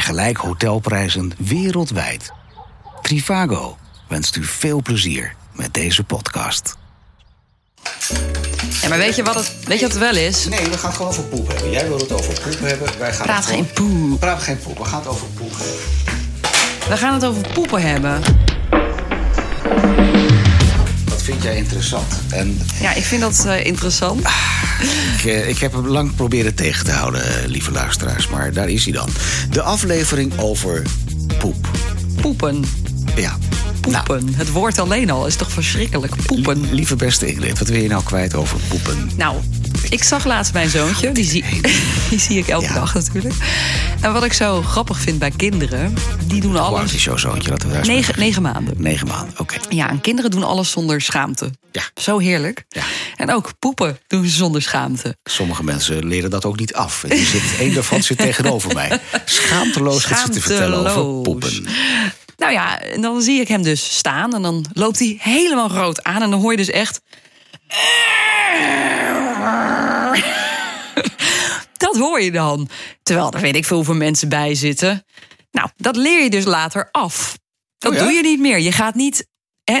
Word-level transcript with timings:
Vergelijk 0.00 0.36
hotelprijzen 0.36 1.32
wereldwijd. 1.38 2.32
Trivago 3.02 3.76
wenst 4.08 4.36
u 4.36 4.44
veel 4.44 4.82
plezier 4.82 5.34
met 5.52 5.74
deze 5.74 6.04
podcast. 6.04 6.76
Ja, 8.82 8.88
maar 8.88 8.98
weet 8.98 9.16
je 9.16 9.22
wat 9.22 9.34
het, 9.34 9.52
weet 9.64 9.78
je 9.78 9.84
wat 9.84 9.94
het 9.94 10.02
wel 10.02 10.16
is? 10.16 10.48
Nee, 10.48 10.68
we 10.68 10.78
gaan 10.78 10.88
het 10.88 10.96
gewoon 10.96 11.10
over 11.10 11.22
poep 11.22 11.48
hebben. 11.48 11.70
Jij 11.70 11.88
wil 11.88 11.98
het 11.98 12.12
over 12.12 12.40
poep 12.40 12.60
hebben. 12.60 12.98
Wij 12.98 13.12
gaan 13.12 13.26
Praat 13.26 13.46
geen 13.46 13.72
poep. 13.72 14.20
Praat 14.20 14.42
geen 14.42 14.58
poep. 14.58 14.78
We 14.78 14.84
gaan 14.84 14.98
het 14.98 15.08
over 15.08 15.26
poep 15.26 15.52
hebben. 15.56 15.76
We 16.88 16.96
gaan 16.96 17.14
het 17.14 17.24
over 17.24 17.52
poepen 17.52 17.82
hebben. 17.82 18.20
Wat 21.08 21.22
vind 21.22 21.42
jij 21.42 21.56
interessant? 21.56 22.20
En 22.30 22.60
Ja, 22.80 22.94
ik 22.94 23.04
vind 23.04 23.20
dat 23.20 23.44
eh, 23.44 23.66
interessant. 23.66 24.22
Ik, 25.18 25.24
eh, 25.24 25.48
ik 25.48 25.58
heb 25.58 25.72
hem 25.72 25.86
lang 25.86 26.14
proberen 26.14 26.54
tegen 26.54 26.84
te 26.84 26.92
houden, 26.92 27.22
eh, 27.22 27.48
lieve 27.48 27.70
luisteraars. 27.70 28.28
Maar 28.28 28.52
daar 28.52 28.68
is 28.68 28.84
hij 28.84 28.92
dan. 28.92 29.08
De 29.50 29.62
aflevering 29.62 30.38
over 30.38 30.82
poep. 31.38 31.68
Poepen. 32.20 32.64
Ja. 33.16 33.36
Nou, 33.88 34.04
Poepen. 34.04 34.34
Het 34.34 34.50
woord 34.50 34.78
alleen 34.78 35.10
al 35.10 35.26
is 35.26 35.36
toch 35.36 35.50
verschrikkelijk. 35.50 36.14
Poepen. 36.26 36.74
lieve 36.74 36.96
beste 36.96 37.26
Ingrid, 37.26 37.58
wat 37.58 37.68
wil 37.68 37.80
je 37.80 37.88
nou 37.88 38.02
kwijt 38.04 38.34
over 38.34 38.58
poepen? 38.68 39.10
Nou, 39.16 39.36
ik 39.90 40.02
zag 40.04 40.24
laatst 40.24 40.52
mijn 40.52 40.68
zoontje. 40.68 41.12
Die 41.12 41.24
zie, 41.24 41.44
die 42.10 42.18
zie 42.18 42.38
ik 42.38 42.48
elke 42.48 42.64
Ja. 42.66 42.74
dag 42.74 42.94
natuurlijk. 42.94 43.34
En 44.00 44.12
wat 44.12 44.24
ik 44.24 44.32
zo 44.32 44.62
grappig 44.62 44.98
vind 44.98 45.18
bij 45.18 45.30
kinderen... 45.36 45.94
die 46.24 46.40
doen 46.40 46.50
Hoe 46.50 46.60
oud 46.60 46.78
alles... 46.78 46.94
is 46.94 47.04
jouw 47.04 47.16
zoontje? 47.16 47.50
Laten 47.50 47.68
we 47.68 47.74
daar 47.74 47.86
Negen, 47.86 48.18
negen 48.18 48.42
maanden. 48.42 48.74
Negen 48.76 49.06
maanden, 49.06 49.34
oké. 49.38 49.56
Ja, 49.68 49.88
en 49.88 50.00
kinderen 50.00 50.30
doen 50.30 50.42
alles 50.44 50.70
zonder 50.70 51.00
schaamte. 51.00 51.50
Ja. 51.72 51.82
Zo 51.94 52.18
heerlijk. 52.18 52.64
Ja. 52.68 52.82
En 53.16 53.32
ook 53.32 53.52
poepen 53.58 53.98
doen 54.06 54.24
ze 54.24 54.30
zonder 54.36 54.62
schaamte. 54.62 55.16
Sommige 55.24 55.64
mensen 55.64 56.06
leren 56.06 56.30
dat 56.30 56.44
ook 56.44 56.58
niet 56.58 56.74
af. 56.74 57.04
En 57.04 57.08
Die 57.16 57.26
zit, 57.26 57.42
één 57.58 57.74
daarvan 57.74 58.02
zit 58.02 58.18
tegenover 58.18 58.74
mij. 58.74 59.00
Schaamteloos 59.24 60.04
gaat 60.04 60.18
ze 60.26 60.28
te 60.30 60.40
vertellen 60.40 60.78
over 60.96 61.22
poepen. 61.22 61.66
Nou 62.36 62.52
ja, 62.52 62.80
en 62.80 63.00
dan 63.00 63.22
zie 63.22 63.40
ik 63.40 63.48
hem 63.48 63.62
dus 63.62 63.96
staan 63.96 64.34
en 64.34 64.42
dan 64.42 64.64
loopt 64.72 64.98
hij 64.98 65.16
helemaal 65.20 65.68
rood 65.70 66.02
aan. 66.02 66.22
En 66.22 66.30
dan 66.30 66.40
hoor 66.40 66.50
je 66.50 66.56
dus 66.56 66.70
echt. 66.70 67.00
Dat 71.76 71.96
hoor 71.96 72.20
je 72.22 72.30
dan. 72.32 72.68
Terwijl 73.02 73.32
er 73.32 73.40
weet 73.40 73.56
ik 73.56 73.64
veel 73.64 73.76
hoeveel 73.76 73.94
mensen 73.94 74.28
bij 74.28 74.54
zitten. 74.54 75.04
Nou, 75.50 75.68
dat 75.76 75.96
leer 75.96 76.22
je 76.22 76.30
dus 76.30 76.44
later 76.44 76.88
af. 76.92 77.38
Dat 77.78 77.92
Oh 77.92 77.98
ja? 77.98 78.04
doe 78.04 78.12
je 78.12 78.22
niet 78.22 78.40
meer. 78.40 78.58
Je 78.58 78.72
gaat 78.72 78.94
niet. 78.94 79.26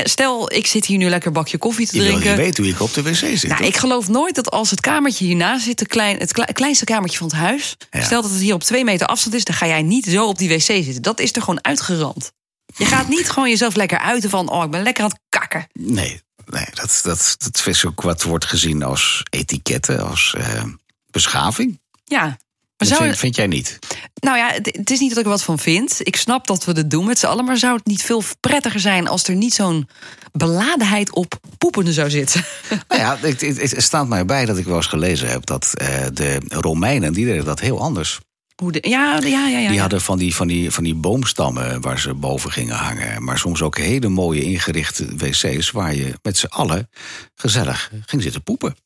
Stel, 0.04 0.52
ik 0.52 0.66
zit 0.66 0.84
hier 0.86 0.98
nu 0.98 1.08
lekker 1.08 1.28
een 1.28 1.32
bakje 1.34 1.58
koffie 1.58 1.86
te 1.86 1.96
Je 1.96 2.02
drinken. 2.02 2.28
niet 2.28 2.36
weten 2.36 2.64
hoe 2.64 2.72
ik 2.72 2.80
op 2.80 2.94
de 2.94 3.02
wc 3.02 3.14
zit. 3.14 3.46
Nou, 3.46 3.64
ik 3.64 3.76
geloof 3.76 4.08
nooit 4.08 4.34
dat 4.34 4.50
als 4.50 4.70
het 4.70 4.80
kamertje 4.80 5.24
hiernaast 5.24 5.64
zit, 5.64 5.78
de 5.78 5.86
klein, 5.86 6.18
het 6.18 6.32
kle- 6.32 6.52
kleinste 6.52 6.84
kamertje 6.84 7.18
van 7.18 7.26
het 7.26 7.36
huis. 7.36 7.76
Ja. 7.90 8.02
Stel 8.02 8.22
dat 8.22 8.30
het 8.30 8.40
hier 8.40 8.54
op 8.54 8.62
twee 8.62 8.84
meter 8.84 9.06
afstand 9.06 9.34
is, 9.34 9.44
dan 9.44 9.54
ga 9.54 9.66
jij 9.66 9.82
niet 9.82 10.04
zo 10.06 10.26
op 10.26 10.38
die 10.38 10.48
wc 10.48 10.60
zitten. 10.60 11.02
Dat 11.02 11.20
is 11.20 11.32
er 11.32 11.40
gewoon 11.42 11.64
uitgeramd. 11.64 12.32
Je 12.76 12.84
gaat 12.84 13.08
niet 13.08 13.30
gewoon 13.30 13.48
jezelf 13.48 13.74
lekker 13.74 13.98
uiten 13.98 14.30
van, 14.30 14.50
oh, 14.50 14.64
ik 14.64 14.70
ben 14.70 14.82
lekker 14.82 15.04
aan 15.04 15.10
het 15.10 15.20
kakken. 15.28 15.66
Nee, 15.72 16.20
nee 16.46 16.66
dat, 16.74 17.00
dat, 17.02 17.36
dat 17.38 17.66
is 17.66 17.84
ook 17.84 18.00
wat 18.02 18.22
wordt 18.22 18.44
gezien 18.44 18.82
als 18.82 19.22
etiketten, 19.30 20.08
als 20.08 20.34
eh, 20.38 20.62
beschaving. 21.10 21.80
Ja. 22.06 22.38
Maar 22.76 22.88
Dat 22.88 22.96
zou, 22.96 23.02
vind, 23.02 23.18
vind 23.18 23.36
jij 23.36 23.46
niet? 23.46 23.78
nou 24.14 24.38
ja, 24.38 24.50
het, 24.50 24.66
het 24.76 24.90
is 24.90 24.98
niet 25.00 25.08
dat 25.08 25.18
ik 25.18 25.24
er 25.24 25.30
wat 25.30 25.42
van 25.42 25.58
vind. 25.58 25.96
Ik 25.98 26.16
snap 26.16 26.46
dat 26.46 26.64
we 26.64 26.72
het 26.72 26.90
doen 26.90 27.06
met 27.06 27.18
z'n 27.18 27.26
allen. 27.26 27.44
Maar 27.44 27.56
zou 27.56 27.76
het 27.76 27.86
niet 27.86 28.02
veel 28.02 28.22
prettiger 28.40 28.80
zijn 28.80 29.08
als 29.08 29.24
er 29.24 29.34
niet 29.34 29.54
zo'n 29.54 29.88
beladenheid 30.32 31.14
op 31.14 31.40
poepende 31.58 31.92
zou 31.92 32.10
zitten? 32.10 32.44
Nou 32.88 33.00
ja, 33.00 33.18
het, 33.20 33.40
het, 33.40 33.70
het 33.70 33.82
staat 33.82 34.08
mij 34.08 34.24
bij 34.24 34.44
dat 34.44 34.58
ik 34.58 34.64
wel 34.64 34.76
eens 34.76 34.86
gelezen 34.86 35.28
heb 35.28 35.46
dat 35.46 35.72
eh, 35.74 36.06
de 36.12 36.40
Romeinen, 36.48 37.12
die 37.12 37.24
deden 37.24 37.44
dat 37.44 37.60
heel 37.60 37.80
anders. 37.80 38.20
Hoe 38.62 38.72
de, 38.72 38.88
ja, 38.88 39.18
ja, 39.22 39.48
ja, 39.48 39.58
ja. 39.58 39.70
Die 39.70 39.80
hadden 39.80 40.00
van 40.00 40.18
die, 40.18 40.34
van, 40.34 40.46
die, 40.46 40.70
van 40.70 40.84
die 40.84 40.94
boomstammen 40.94 41.80
waar 41.80 41.98
ze 41.98 42.14
boven 42.14 42.52
gingen 42.52 42.76
hangen. 42.76 43.24
Maar 43.24 43.38
soms 43.38 43.62
ook 43.62 43.78
hele 43.78 44.08
mooie 44.08 44.42
ingerichte 44.42 45.16
wc's 45.16 45.70
waar 45.70 45.94
je 45.94 46.14
met 46.22 46.38
z'n 46.38 46.46
allen 46.46 46.90
gezellig 47.34 47.90
ging 48.06 48.22
zitten 48.22 48.42
poepen. 48.42 48.76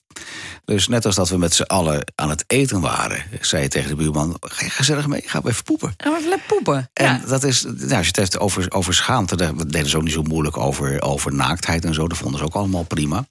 Dus 0.70 0.88
net 0.88 1.06
als 1.06 1.14
dat 1.14 1.28
we 1.28 1.38
met 1.38 1.54
z'n 1.54 1.62
allen 1.62 2.04
aan 2.14 2.30
het 2.30 2.44
eten 2.46 2.80
waren, 2.80 3.22
zei 3.40 3.62
je 3.62 3.68
tegen 3.68 3.88
de 3.88 3.94
buurman: 3.96 4.36
Ga 4.40 4.64
je 4.64 4.70
gezellig 4.70 5.06
mee? 5.06 5.24
We 5.42 5.48
even 5.48 5.64
poepen. 5.64 5.94
We 5.96 6.16
even 6.18 6.40
poepen. 6.46 6.90
En 6.92 7.04
Ja. 7.04 7.20
dat 7.28 7.44
is, 7.44 7.62
nou, 7.62 7.76
als 7.80 7.88
je 8.00 8.06
het 8.06 8.16
heeft 8.16 8.38
over, 8.38 8.66
over 8.68 8.94
schaamte, 8.94 9.36
daar 9.36 9.52
deden 9.66 9.88
ze 9.90 9.96
ook 9.96 10.02
niet 10.02 10.12
zo 10.12 10.22
moeilijk 10.22 10.56
over, 10.56 11.02
over 11.02 11.34
naaktheid 11.34 11.84
en 11.84 11.94
zo. 11.94 12.08
Dat 12.08 12.18
vonden 12.18 12.38
ze 12.38 12.44
ook 12.44 12.54
allemaal 12.54 12.82
prima. 12.82 13.24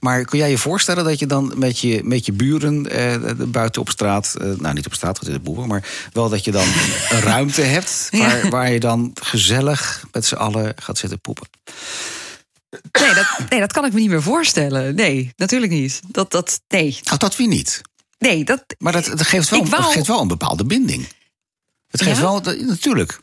Maar 0.00 0.24
kun 0.24 0.38
jij 0.38 0.50
je 0.50 0.58
voorstellen 0.58 1.04
dat 1.04 1.18
je 1.18 1.26
dan 1.26 1.52
met 1.56 1.78
je, 1.78 2.00
met 2.04 2.26
je 2.26 2.32
buren 2.32 2.90
eh, 2.90 3.32
buiten 3.48 3.80
op 3.80 3.88
straat, 3.90 4.34
eh, 4.40 4.46
nou 4.58 4.74
niet 4.74 4.86
op 4.86 4.94
straat, 4.94 5.14
want 5.16 5.26
in 5.28 5.32
de 5.32 5.40
boeren, 5.50 5.68
maar 5.68 5.84
wel 6.12 6.28
dat 6.28 6.44
je 6.44 6.50
dan 6.52 6.66
een 7.10 7.20
ruimte 7.20 7.62
hebt 7.62 8.08
waar, 8.10 8.44
Ja. 8.44 8.48
waar 8.48 8.72
je 8.72 8.80
dan 8.80 9.10
gezellig 9.22 10.04
met 10.12 10.26
z'n 10.26 10.34
allen 10.34 10.72
gaat 10.76 10.98
zitten 10.98 11.20
poepen? 11.20 11.48
Nee, 13.00 13.14
dat, 13.14 13.26
nee, 13.48 13.60
dat 13.60 13.72
kan 13.72 13.84
ik 13.84 13.92
me 13.92 14.00
niet 14.00 14.08
meer 14.10 14.22
voorstellen. 14.22 14.94
Nee, 14.94 15.32
natuurlijk 15.36 15.72
niet. 15.72 16.00
Dat, 16.06 16.30
dat, 16.30 16.60
nee, 16.68 16.98
Nou, 17.04 17.18
dat 17.18 17.36
wie 17.36 17.48
niet. 17.48 17.80
nee, 18.18 18.44
dat, 18.44 18.64
Maar 18.78 18.92
dat, 18.92 19.04
dat, 19.04 19.22
geeft, 19.22 19.48
wel, 19.48 19.60
Ik 19.60 19.66
wou- 19.66 19.82
dat 19.82 19.92
geeft 19.92 20.06
wel 20.06 20.20
een 20.20 20.28
bepaalde 20.28 20.64
binding. 20.64 21.08
Het 21.88 22.02
geeft 22.02 22.16
Ja? 22.16 22.22
wel, 22.22 22.42
dat- 22.42 22.60
natuurlijk. 22.60 23.20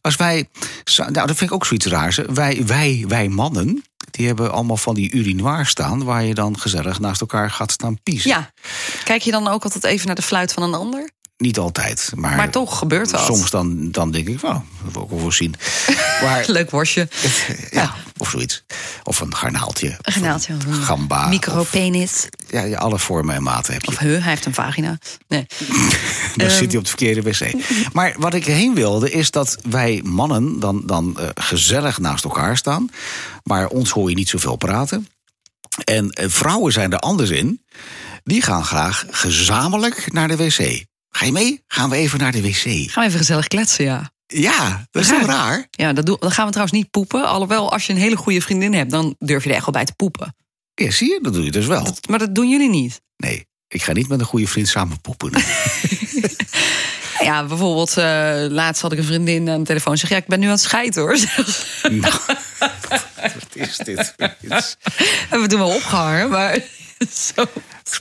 Als 0.00 0.16
wij, 0.16 0.48
nou 0.96 1.12
dat 1.12 1.26
vind 1.36 1.40
ik 1.40 1.52
ook 1.52 1.66
zoiets 1.66 1.86
raars. 1.86 2.16
Wij, 2.16 2.66
wij, 2.66 3.04
wij 3.08 3.28
mannen, 3.28 3.84
die 4.10 4.26
hebben 4.26 4.52
allemaal 4.52 4.76
van 4.76 4.94
die 4.94 5.12
urinoir 5.12 5.66
staan... 5.66 6.04
waar 6.04 6.24
je 6.24 6.34
dan 6.34 6.58
gezellig 6.58 7.00
naast 7.00 7.20
elkaar 7.20 7.50
gaat 7.50 7.72
staan 7.72 8.02
piezen. 8.02 8.30
Ja. 8.30 8.52
Kijk 9.04 9.22
je 9.22 9.30
dan 9.30 9.48
ook 9.48 9.64
altijd 9.64 9.84
even 9.84 10.06
naar 10.06 10.14
de 10.16 10.22
fluit 10.22 10.52
van 10.52 10.62
een 10.62 10.74
ander? 10.74 11.10
Niet 11.36 11.58
altijd, 11.58 12.12
maar, 12.14 12.36
Maar 12.36 12.50
toch 12.50 12.78
gebeurt 12.78 13.10
dat. 13.10 13.24
soms 13.24 13.50
dan, 13.50 13.90
dan 13.90 14.10
denk 14.10 14.28
ik, 14.28 14.42
nou, 14.42 14.60
dat 14.84 14.92
wil 14.92 15.02
ik 15.02 15.20
wel 15.22 15.32
zien. 15.32 15.54
Maar, 16.22 16.44
Leuk 16.46 16.70
worstje. 16.70 17.08
ja, 17.70 17.94
of 18.16 18.30
zoiets. 18.30 18.64
Of 19.02 19.20
een 19.20 19.34
garnaaltje. 19.34 19.96
Een 20.02 20.12
garnaaltje. 20.12 20.52
Een 20.52 20.74
gamba. 20.74 21.24
Of, 21.24 21.28
Micropenis. 21.30 22.28
ja, 22.50 22.62
ja, 22.62 22.78
alle 22.78 22.98
vormen 22.98 23.34
en 23.34 23.42
maten 23.42 23.72
heb 23.72 23.82
je. 23.84 23.88
Of 23.90 23.98
he, 23.98 24.08
hij 24.08 24.20
heeft 24.30 24.46
een 24.46 24.54
vagina. 24.54 24.98
Nee. 25.28 25.46
Dan 26.36 26.46
Ehm. 26.46 26.56
zit 26.56 26.68
hij 26.68 26.76
op 26.76 26.82
de 26.84 26.90
verkeerde 26.90 27.22
wc. 27.22 27.52
Maar 27.92 28.14
wat 28.18 28.34
ik 28.34 28.44
heen 28.44 28.74
wilde, 28.74 29.10
is 29.10 29.30
dat 29.30 29.56
wij 29.68 30.00
mannen 30.04 30.60
dan, 30.60 30.82
dan 30.86 31.18
eh, 31.18 31.28
gezellig 31.34 31.98
naast 31.98 32.24
elkaar 32.24 32.56
staan. 32.56 32.90
Maar 33.42 33.66
ons 33.68 33.90
hoor 33.90 34.08
je 34.08 34.14
niet 34.16 34.28
zoveel 34.28 34.56
praten. 34.56 35.08
En 35.84 36.10
eh, 36.10 36.28
vrouwen 36.28 36.72
zijn 36.72 36.92
er 36.92 36.98
anders 36.98 37.30
in. 37.30 37.64
Die 38.24 38.42
gaan 38.42 38.64
graag 38.64 39.04
gezamenlijk 39.10 40.12
naar 40.12 40.28
de 40.28 40.36
wc. 40.36 40.84
Ga 41.16 41.24
je 41.24 41.32
mee? 41.32 41.62
Gaan 41.66 41.90
we 41.90 41.96
even 41.96 42.18
naar 42.18 42.32
de 42.32 42.42
wc. 42.42 42.56
Gaan 42.62 43.02
we 43.02 43.04
even 43.08 43.18
gezellig 43.18 43.46
kletsen, 43.48 43.84
ja. 43.84 44.12
Ja, 44.26 44.86
dat 44.90 45.02
is 45.02 45.08
toch 45.08 45.26
raar? 45.26 45.66
Ja, 45.70 45.92
dat 45.92 46.06
doen, 46.06 46.16
dan 46.20 46.30
gaan 46.30 46.44
we 46.44 46.50
trouwens 46.52 46.78
niet 46.78 46.90
poepen. 46.90 47.26
Alhoewel, 47.28 47.72
als 47.72 47.86
je 47.86 47.92
een 47.92 47.98
hele 47.98 48.16
goede 48.16 48.40
vriendin 48.40 48.74
hebt, 48.74 48.90
dan 48.90 49.14
durf 49.18 49.42
je 49.44 49.48
er 49.50 49.54
echt 49.56 49.64
wel 49.64 49.74
bij 49.74 49.84
te 49.84 49.94
poepen. 49.94 50.36
Ja, 50.74 50.90
zie 50.90 51.08
je? 51.12 51.18
Dat 51.22 51.32
doe 51.34 51.44
je 51.44 51.50
dus 51.50 51.66
wel. 51.66 51.84
Dat- 51.84 52.08
maar 52.08 52.18
dat 52.18 52.34
doen 52.34 52.48
jullie 52.48 52.68
niet. 52.70 53.00
Nee, 53.16 53.46
ik 53.68 53.82
ga 53.82 53.92
niet 53.92 54.08
met 54.08 54.20
een 54.20 54.26
goede 54.26 54.46
vriend 54.46 54.68
samen 54.68 55.00
poepen. 55.00 55.30
Ja, 57.20 57.44
bijvoorbeeld, 57.46 57.96
eh, 57.96 58.44
laatst 58.48 58.82
had 58.82 58.92
ik 58.92 58.98
een 58.98 59.04
vriendin 59.04 59.48
aan 59.50 59.58
de 59.58 59.64
telefoon. 59.66 59.98
Zeg, 59.98 60.10
ja, 60.10 60.16
ik 60.16 60.26
ben 60.26 60.40
nu 60.40 60.46
aan 60.46 60.52
het 60.52 60.60
scheiden 60.60 61.02
hoor. 61.02 61.18
nou, 61.90 62.12
wat 63.34 63.46
is 63.52 63.76
dit? 63.76 64.14
We 65.30 65.46
toen 65.46 65.58
wel 65.58 65.74
opgehangen, 65.74 66.30
maar 66.30 66.58
zo. 67.34 67.44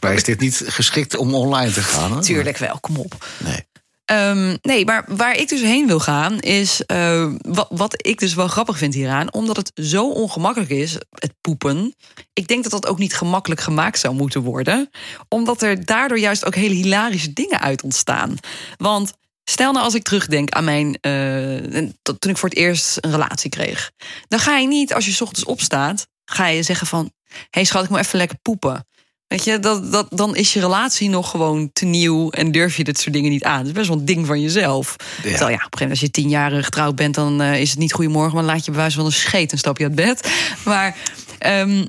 mij 0.02 0.14
is 0.14 0.24
dit 0.24 0.40
niet 0.40 0.62
geschikt 0.66 1.18
om 1.18 1.34
online 1.34 1.72
te 1.72 1.82
gaan. 1.84 2.22
Tuurlijk 2.22 2.58
wel, 2.58 2.78
kom 2.80 2.98
op. 2.98 3.26
Nee. 3.38 3.66
Ehm, 4.06 4.58
nee, 4.62 4.86
maar 4.86 5.06
waar 5.08 5.38
ik 5.38 5.50
dus 5.50 5.62
heen 5.62 5.88
wil 5.88 6.00
gaan 6.00 6.40
is. 6.40 6.86
eh, 6.86 7.32
wat, 7.38 7.68
wat 7.70 8.08
ik 8.08 8.20
dus 8.20 8.34
wel 8.34 8.48
grappig 8.48 8.78
vind 8.78 8.94
hieraan, 8.94 9.34
omdat 9.34 9.58
het 9.58 9.72
zo 9.76 10.10
ongemakkelijk 10.10 10.72
is, 10.72 10.94
het 11.10 11.34
poepen. 11.42 11.96
Ik 12.34 12.48
denk 12.48 12.64
dat 12.64 12.72
dat 12.72 12.88
ook 12.88 12.98
niet 12.98 13.16
gemakkelijk 13.16 13.62
gemaakt 13.62 14.00
zou 14.00 14.16
moeten 14.16 14.42
worden. 14.42 14.90
Omdat 15.28 15.62
er 15.62 15.86
daardoor 15.86 16.20
juist 16.20 16.46
ook 16.46 16.56
hele 16.56 16.74
hilarische 16.74 17.34
dingen 17.34 17.60
uit 17.60 17.84
ontstaan. 17.84 18.36
Want 18.78 19.14
stel 19.44 19.72
nou 19.72 19.86
als 19.86 19.96
ik 19.96 20.04
terugdenk 20.04 20.50
aan 20.52 20.64
mijn. 20.64 20.98
eh, 21.02 21.88
toen 22.20 22.32
ik 22.32 22.38
voor 22.38 22.50
het 22.50 22.58
eerst 22.58 22.98
een 23.02 23.12
relatie 23.12 23.50
kreeg. 23.50 23.92
Dan 24.28 24.40
ga 24.40 24.58
je 24.58 24.68
niet, 24.68 24.94
als 24.94 25.06
je 25.06 25.12
's 25.12 25.22
ochtends 25.22 25.46
opstaat, 25.46 26.08
ga 26.26 26.48
je 26.48 26.64
zeggen 26.64 26.88
van. 26.88 27.12
Hé 27.28 27.38
hey 27.50 27.64
schat, 27.64 27.84
ik 27.84 27.90
moet 27.90 28.00
even 28.00 28.18
lekker 28.18 28.38
poepen. 28.42 28.88
Weet 29.34 29.44
je, 29.44 29.60
dat, 29.60 29.92
dat, 29.92 30.08
dan 30.10 30.36
is 30.36 30.54
je 30.54 30.60
relatie 30.60 31.10
nog 31.10 31.30
gewoon 31.30 31.70
te 31.74 31.86
nieuw 31.86 32.30
en 32.30 32.52
durf 32.52 32.78
je 32.78 32.84
dit 32.84 33.00
soort 33.00 33.14
dingen 33.14 33.30
niet 33.30 33.44
aan. 33.44 33.58
Het 33.58 33.68
is 33.68 33.74
best 33.74 33.88
wel 33.88 33.98
een 33.98 34.06
ding 34.06 34.26
van 34.26 34.42
jezelf. 34.42 34.96
Terwijl 35.22 35.34
ja, 35.34 35.46
op 35.46 35.50
een 35.50 35.50
gegeven 35.50 35.70
moment 35.72 35.90
als 35.90 36.00
je 36.00 36.12
tien 36.12 36.30
jaar 36.30 36.64
getrouwd 36.64 36.96
bent, 36.96 37.16
dan 37.16 37.42
eh, 37.42 37.62
is 37.62 37.70
het 37.70 37.80
niet 37.80 37.94
goedemorgen, 37.94 38.36
maar 38.36 38.44
laat 38.44 38.66
je 38.66 38.72
bij 38.72 38.80
wijze 38.80 38.96
van 38.96 39.06
een 39.06 39.12
scheet 39.12 39.52
en 39.52 39.58
stap 39.58 39.78
je 39.78 39.84
uit 39.84 39.96
bed. 39.96 40.32
Maar 40.66 40.96
ehm, 41.40 41.86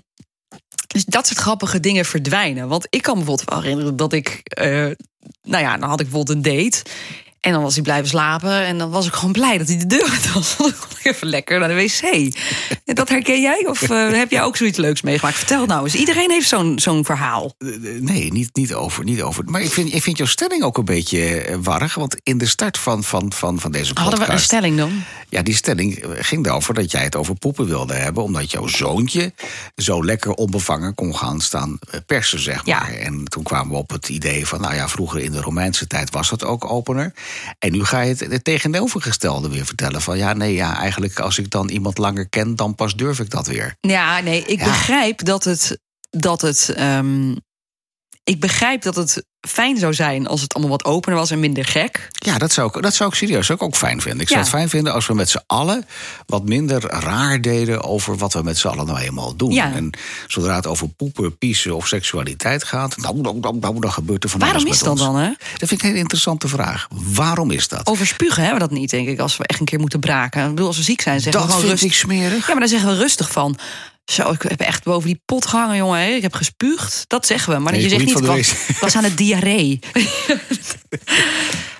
dus 0.86 1.04
dat 1.04 1.26
soort 1.26 1.38
grappige 1.38 1.80
dingen 1.80 2.04
verdwijnen. 2.04 2.68
Want 2.68 2.86
ik 2.90 3.02
kan 3.02 3.18
me 3.18 3.24
bijvoorbeeld 3.24 3.50
wel 3.50 3.62
herinneren 3.62 3.96
dat 3.96 4.12
ik, 4.12 4.40
eh, 4.42 4.90
nou 5.42 5.62
ja, 5.62 5.76
dan 5.76 5.88
had 5.88 6.00
ik 6.00 6.10
bijvoorbeeld 6.10 6.36
een 6.36 6.54
date. 6.54 6.82
En 7.44 7.52
dan 7.52 7.62
was 7.62 7.74
hij 7.74 7.82
blijven 7.82 8.08
slapen. 8.08 8.64
En 8.64 8.78
dan 8.78 8.90
was 8.90 9.06
ik 9.06 9.12
gewoon 9.12 9.32
blij 9.32 9.58
dat 9.58 9.68
hij 9.68 9.76
de 9.78 9.86
deur 9.86 10.08
uit 10.10 10.32
was. 10.32 10.56
Even 11.02 11.26
lekker 11.26 11.58
naar 11.58 11.68
de 11.68 11.74
wc. 11.74 12.32
Dat 12.84 13.08
herken 13.08 13.40
jij? 13.40 13.66
Of 13.68 13.82
eh, 13.90 14.10
heb 14.10 14.30
jij 14.30 14.42
ook 14.42 14.56
zoiets 14.56 14.78
leuks 14.78 15.02
meegemaakt? 15.02 15.36
Vertel 15.36 15.66
nou 15.66 15.84
eens. 15.84 15.94
Iedereen 15.94 16.30
heeft 16.30 16.48
zo'n 16.48 16.78
zo'n 16.78 17.04
verhaal. 17.04 17.54
Eh, 17.58 17.68
Nee, 18.00 18.32
niet, 18.32 18.50
niet, 18.56 18.74
over, 18.74 19.04
niet 19.04 19.22
over. 19.22 19.44
Maar 19.44 19.60
ik 19.62 19.70
vind, 19.70 19.94
ik 19.94 20.02
vind 20.02 20.16
jouw 20.18 20.26
stelling 20.26 20.62
ook 20.62 20.78
een 20.78 20.84
beetje 20.84 21.40
eh, 21.40 21.56
warrig. 21.62 21.94
Want 21.94 22.16
in 22.22 22.38
de 22.38 22.46
start 22.46 22.78
van, 22.78 23.04
van, 23.04 23.32
van, 23.32 23.60
van 23.60 23.72
deze 23.72 23.92
podcast... 23.92 24.08
Hadden 24.10 24.26
we 24.28 24.32
een 24.34 24.40
stelling 24.40 24.76
dan? 24.76 25.02
Ja, 25.28 25.42
die 25.42 25.54
stelling 25.54 25.96
eh, 25.96 26.08
ging 26.18 26.46
erover 26.46 26.74
dat 26.74 26.90
jij 26.90 27.02
het 27.02 27.16
over 27.16 27.34
poepen 27.34 27.66
wilde 27.66 27.94
hebben. 27.94 28.22
Omdat 28.22 28.50
jouw 28.50 28.66
zoontje 28.66 29.32
zo 29.76 30.04
lekker 30.04 30.32
onbevangen 30.32 30.94
kon 30.94 31.16
gaan 31.16 31.40
staan 31.40 31.78
eh, 31.90 32.00
persen, 32.06 32.40
zeg 32.40 32.60
Ja. 32.64 32.80
maar. 32.80 32.92
En 32.92 33.24
toen 33.24 33.42
kwamen 33.42 33.72
we 33.72 33.76
op 33.78 33.90
het 33.90 34.08
idee 34.08 34.46
van, 34.46 34.60
nou 34.60 34.74
ja, 34.74 34.88
vroeger 34.88 35.20
in 35.20 35.32
de 35.32 35.40
Romeinse 35.40 35.86
tijd 35.86 36.10
was 36.10 36.28
dat 36.30 36.44
ook 36.44 36.70
opener. 36.70 37.12
En 37.58 37.72
nu 37.72 37.84
ga 37.84 38.00
je 38.00 38.08
het, 38.08 38.20
het 38.20 38.44
tegenovergestelde 38.44 39.48
weer 39.48 39.66
vertellen. 39.66 40.02
Van 40.02 40.18
ja, 40.18 40.32
nee, 40.32 40.54
ja, 40.54 40.76
eigenlijk 40.78 41.18
als 41.20 41.38
ik 41.38 41.50
dan 41.50 41.68
iemand 41.68 41.98
langer 41.98 42.28
ken, 42.28 42.56
dan 42.56 42.74
pas 42.74 42.94
durf 42.96 43.18
ik 43.20 43.30
dat 43.30 43.46
weer. 43.46 43.76
Ja, 43.80 44.20
nee, 44.20 44.44
ik 44.44 44.58
Ja. 44.58 44.64
begrijp 44.64 45.24
dat 45.24 45.44
het. 45.44 45.78
Dat 46.10 46.40
het 46.40 46.72
ehm, 46.76 47.30
ik 48.24 48.40
begrijp 48.40 48.82
dat 48.82 48.96
het 48.96 49.24
fijn 49.48 49.76
zou 49.78 49.94
zijn 49.94 50.26
als 50.26 50.40
het 50.40 50.54
allemaal 50.54 50.76
wat 50.76 50.84
opener 50.84 51.18
was 51.18 51.30
en 51.30 51.40
minder 51.40 51.64
gek. 51.64 52.08
Ja, 52.12 52.38
dat 52.38 52.52
zou 52.52 52.70
ik, 52.76 52.82
dat 52.82 52.94
zou 52.94 53.08
ik 53.10 53.14
serieus 53.16 53.50
ook, 53.50 53.62
ook 53.62 53.76
fijn 53.76 54.00
vinden. 54.00 54.20
Ik 54.20 54.28
zou 54.28 54.38
Ja. 54.40 54.44
het 54.46 54.54
fijn 54.54 54.68
vinden 54.68 54.92
als 54.92 55.06
we 55.06 55.14
met 55.14 55.30
z'n 55.30 55.40
allen 55.46 55.86
wat 56.26 56.44
minder 56.44 56.80
raar 56.82 57.40
deden 57.40 57.82
over 57.82 58.16
wat 58.16 58.32
we 58.32 58.42
met 58.42 58.58
z'n 58.58 58.66
allen 58.68 58.86
nou 58.86 58.98
eenmaal 58.98 59.36
doen. 59.36 59.50
Ja. 59.50 59.72
En 59.72 59.90
zodra 60.26 60.54
het 60.56 60.66
over 60.66 60.88
poepen, 60.88 61.38
piezen 61.38 61.76
of 61.76 61.86
seksualiteit 61.88 62.64
gaat, 62.64 62.96
nou, 62.96 63.20
nou, 63.20 63.38
nou, 63.40 63.58
nou 63.58 63.80
dan 63.80 63.92
gebeurt 63.92 64.24
er 64.24 64.30
van 64.30 64.40
Waarom 64.40 64.66
is 64.66 64.78
dat 64.78 64.88
ons. 64.88 65.00
dan, 65.00 65.16
hè? 65.16 65.28
Dat 65.28 65.68
vind 65.68 65.70
ik 65.72 65.80
een 65.82 65.86
hele 65.88 65.98
interessante 65.98 66.48
vraag. 66.48 66.88
Waarom 67.14 67.50
is 67.50 67.68
dat? 67.68 67.86
Over 67.86 68.06
spugen 68.06 68.42
hebben 68.42 68.60
we 68.62 68.68
dat 68.68 68.78
niet, 68.78 68.90
denk 68.90 69.08
ik, 69.08 69.18
als 69.18 69.36
we 69.36 69.46
echt 69.46 69.60
een 69.60 69.66
keer 69.66 69.80
moeten 69.80 70.00
braken. 70.00 70.42
Ik 70.42 70.48
bedoel, 70.48 70.66
als 70.66 70.76
we 70.76 70.82
ziek 70.82 71.00
zijn, 71.00 71.20
zeggen 71.20 71.40
we 71.42 71.46
dat 71.46 71.56
gewoon 71.56 71.70
vind 71.70 71.80
rustig. 71.82 72.00
ik 72.02 72.06
smerig. 72.10 72.46
Ja, 72.46 72.52
maar 72.52 72.60
dan 72.60 72.68
zeggen 72.68 72.88
we 72.88 72.96
rustig 72.96 73.30
van. 73.30 73.58
Zo, 74.04 74.30
ik 74.30 74.42
heb 74.42 74.60
echt 74.60 74.82
boven 74.84 75.06
die 75.08 75.20
pot 75.24 75.46
gehangen, 75.46 75.76
jongen. 75.76 76.00
hè. 76.00 76.06
Ik 76.10 76.22
heb 76.22 76.34
gespuugd. 76.34 77.04
Dat 77.06 77.26
zeggen 77.26 77.52
we. 77.52 77.58
Maar 77.58 77.72
Nee, 77.72 77.80
je 77.80 77.88
je 77.88 77.92
zegt 77.94 78.04
niet, 78.04 78.68
ik 78.68 78.76
was, 78.80 78.96
aan 78.96 79.04
het 79.04 79.16
diarree. 79.16 79.78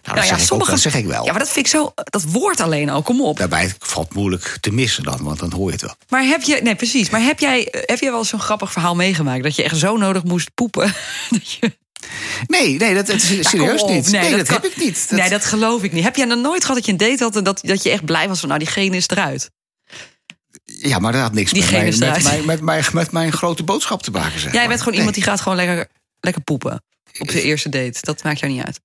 Nou, 0.04 0.16
dat, 0.16 0.26
zeg 0.26 0.44
ik 0.46 0.52
ook, 0.52 0.66
dat 0.66 0.80
zeg 0.80 0.94
ik 0.94 1.06
wel. 1.06 1.24
Ja, 1.24 1.30
maar 1.30 1.38
dat 1.40 1.50
vind 1.50 1.66
ik 1.66 1.72
zo... 1.72 1.92
Dat 2.04 2.22
woord 2.22 2.60
alleen 2.60 2.90
al, 2.90 3.02
kom 3.02 3.22
op. 3.22 3.36
Daarbij 3.38 3.74
valt 3.78 4.08
het 4.08 4.16
moeilijk 4.16 4.56
te 4.60 4.70
missen 4.72 5.02
dan, 5.02 5.22
want 5.22 5.38
dan 5.38 5.52
hoor 5.52 5.66
je 5.66 5.72
het 5.72 5.80
wel. 5.80 5.94
Maar 6.08 6.24
heb 6.24 6.42
je... 6.42 6.60
Nee, 6.62 6.74
precies. 6.74 7.10
Maar 7.10 7.20
heb 7.22 7.38
jij, 7.38 7.68
heb 7.70 7.98
jij 8.00 8.10
wel 8.10 8.18
eens 8.18 8.28
zo'n 8.28 8.40
grappig 8.40 8.72
verhaal 8.72 8.94
meegemaakt? 8.94 9.42
Dat 9.42 9.56
je 9.56 9.62
echt 9.62 9.76
zo 9.76 9.96
nodig 9.96 10.24
moest 10.24 10.50
poepen? 10.54 10.94
Dat 11.30 11.50
je, 11.52 11.72
Nee, 12.46 12.76
nee, 12.76 12.94
dat, 12.94 13.06
dat 13.06 13.16
is 13.16 13.28
Ja, 13.28 13.42
serieus 13.42 13.82
op. 13.82 13.88
niet. 13.90 14.10
Nee, 14.10 14.36
dat, 14.36 14.48
heb 14.48 14.64
ik 14.64 14.76
niet. 14.76 15.08
Dat- 15.10 15.18
Nee, 15.18 15.28
dat 15.30 15.44
geloof 15.44 15.82
ik 15.82 15.92
niet. 15.92 16.04
Heb 16.04 16.16
jij 16.16 16.26
nog 16.26 16.38
nooit 16.38 16.60
gehad 16.60 16.76
dat 16.76 16.86
je 16.86 16.92
een 16.92 16.98
date 16.98 17.22
had... 17.22 17.36
en 17.36 17.44
dat, 17.44 17.60
dat 17.62 17.82
je 17.82 17.90
echt 17.90 18.04
blij 18.04 18.28
was 18.28 18.38
van... 18.40 18.48
nou, 18.48 18.60
diegene 18.60 18.96
is 18.96 19.08
eruit? 19.08 19.50
Ja, 20.88 20.98
maar 20.98 21.12
dat 21.12 21.20
had 21.20 21.32
niks 21.32 21.52
met 21.52 21.70
mijn, 21.70 21.84
met, 21.84 22.22
mijn, 22.22 22.46
met, 22.46 22.60
mijn, 22.60 22.84
met 22.92 23.12
mijn 23.12 23.32
grote 23.32 23.62
boodschap 23.62 24.02
te 24.02 24.10
maken. 24.10 24.40
Zeg 24.40 24.52
Jij 24.52 24.68
bent 24.68 24.80
gewoon 24.82 24.98
iemand 24.98 25.14
die 25.14 25.24
gaat 25.24 25.40
gewoon 25.40 25.56
lekker, 25.56 25.88
lekker 26.20 26.42
poepen. 26.42 26.82
Op 27.18 27.28
de 27.28 27.42
eerste 27.42 27.68
date. 27.68 27.98
Dat 28.00 28.22
maakt 28.22 28.40
jou 28.40 28.52
niet 28.52 28.62
uit. 28.62 28.80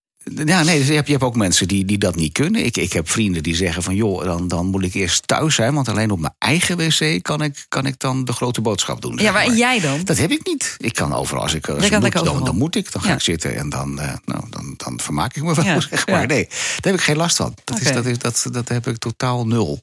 Ja, 0.46 0.64
nee, 0.64 0.78
dus 0.78 0.88
je 0.88 0.94
hebt, 0.94 1.06
je 1.06 1.12
hebt 1.12 1.24
ook 1.26 1.36
mensen 1.36 1.68
die, 1.68 1.86
die 1.86 1.98
dat 1.98 2.16
niet 2.16 2.34
kunnen. 2.34 2.66
Ik, 2.66 2.78
ik 2.78 2.94
heb 2.94 3.10
vrienden 3.10 3.44
die 3.44 3.56
zeggen 3.56 3.84
van... 3.84 3.96
joh, 3.96 4.24
dan, 4.24 4.48
dan 4.48 4.66
moet 4.66 4.84
ik 4.84 4.94
eerst 4.94 5.28
thuis 5.28 5.56
zijn... 5.56 5.74
want 5.74 5.90
alleen 5.90 6.12
op 6.12 6.20
mijn 6.20 6.34
eigen 6.40 6.78
wc 6.78 7.24
kan 7.24 7.42
ik, 7.42 7.66
kan 7.70 7.86
ik 7.86 8.00
dan 8.00 8.26
de 8.26 8.34
grote 8.34 8.62
boodschap 8.62 9.02
doen. 9.02 9.18
Ja, 9.18 9.32
maar 9.32 9.44
en 9.44 9.56
jij 9.58 9.80
dan? 9.80 10.02
Dat 10.04 10.18
heb 10.18 10.32
ik 10.32 10.46
niet. 10.46 10.76
Ik 10.78 10.94
kan 10.94 11.14
overal, 11.14 11.42
als 11.42 11.54
ik 11.54 11.70
als 11.70 11.90
moet, 11.90 12.12
dan, 12.12 12.44
dan 12.44 12.58
moet 12.58 12.76
ik. 12.76 12.92
Dan 12.92 13.02
ga 13.02 13.08
Ja. 13.08 13.14
ik 13.16 13.22
zitten 13.22 13.56
en 13.56 13.70
dan, 13.70 14.00
eh, 14.00 14.14
nou, 14.26 14.44
dan, 14.50 14.74
dan 14.78 15.00
vermaak 15.00 15.36
ik 15.36 15.44
me 15.44 15.56
wel, 15.56 15.66
Ja, 15.66 15.80
zeg 15.90 16.08
maar. 16.08 16.22
ja. 16.22 16.26
Nee, 16.28 16.48
daar 16.48 16.58
heb 16.82 16.94
ik 16.94 17.02
geen 17.02 17.18
last 17.18 17.36
van. 17.36 17.54
Dat, 17.64 17.80
is, 17.80 17.92
dat, 17.92 18.06
is, 18.06 18.18
dat, 18.18 18.46
dat 18.52 18.68
heb 18.68 18.88
ik 18.88 18.98
totaal 18.98 19.48
nul. 19.48 19.82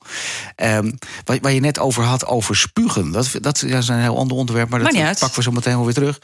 Ehm, 0.56 0.92
wat, 1.25 1.38
waar 1.40 1.52
je 1.52 1.60
net 1.60 1.78
over 1.78 2.02
had, 2.04 2.26
over 2.26 2.56
spugen. 2.56 3.10
Dat, 3.12 3.31
dat 3.40 3.62
is 3.62 3.88
een 3.88 4.00
heel 4.00 4.19
ander 4.19 4.37
onderwerp, 4.37 4.69
maar 4.69 4.81
dat 4.81 4.92
niet 4.92 5.02
uit. 5.02 5.19
pakken 5.19 5.38
we 5.38 5.44
zo 5.44 5.50
meteen 5.52 5.75
wel 5.75 5.84
weer 5.84 5.94
terug. 5.94 6.19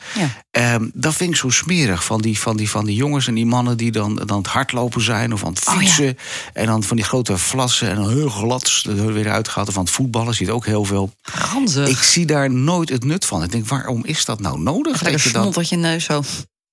Ehm, 0.53 0.89
dat 0.95 1.15
vind 1.15 1.31
ik 1.31 1.37
zo 1.37 1.51
smerig 1.51 2.05
van 2.05 2.21
die, 2.21 2.39
van, 2.39 2.57
die, 2.57 2.71
van 2.71 2.85
die 2.85 2.97
jongens 2.97 3.27
en 3.27 3.35
die 3.35 3.47
mannen 3.47 3.77
die 3.77 3.91
dan, 3.93 4.15
dan 4.15 4.31
aan 4.31 4.37
het 4.37 4.47
hardlopen 4.47 5.01
zijn 5.03 5.33
of 5.33 5.45
aan 5.45 5.53
het 5.53 5.69
Oh, 5.69 5.75
ja. 5.75 5.81
fietsen. 5.81 6.19
En 6.53 6.67
dan 6.67 6.83
van 6.83 6.97
die 6.97 7.07
grote 7.07 7.39
flassen 7.39 7.89
en 7.91 8.09
heel 8.09 8.29
glad 8.29 8.85
er 8.89 9.13
weer 9.13 9.31
uitgaat. 9.31 9.69
Of 9.69 9.77
aan 9.77 9.85
het 9.85 9.93
voetballen 9.93 10.35
zie 10.35 10.47
je 10.47 10.53
het 10.53 10.61
ook 10.61 10.67
heel 10.67 10.85
veel. 10.85 11.13
Ganzen. 11.23 11.87
Ik 11.89 11.97
zie 11.97 12.27
daar 12.27 12.51
nooit 12.51 12.89
het 12.89 13.05
nut 13.05 13.25
van. 13.25 13.43
Ik 13.43 13.51
denk, 13.51 13.67
waarom 13.69 14.05
is 14.05 14.25
dat 14.25 14.41
nou 14.41 14.61
nodig? 14.61 15.03
Lekker 15.03 15.23
je 15.27 15.33
dan, 15.33 15.65
je 15.69 15.77
neus 15.77 16.05
zo. 16.05 16.23